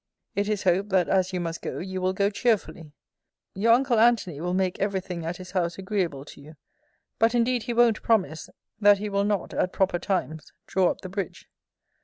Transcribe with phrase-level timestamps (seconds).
[0.35, 2.91] It is hoped, that as you must go, you will go cheerfully.
[3.53, 6.55] Your uncle Antony will make ever thing at his house agreeable to you.
[7.19, 11.09] But indeed he won't promise, that he will not, at proper times, draw up the
[11.09, 11.47] bridge.